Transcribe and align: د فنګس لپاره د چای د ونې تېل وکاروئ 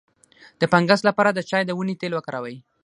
د 0.59 0.61
فنګس 0.71 1.01
لپاره 1.09 1.29
د 1.33 1.39
چای 1.49 1.63
د 1.65 1.71
ونې 1.77 1.95
تېل 2.01 2.13
وکاروئ 2.15 2.55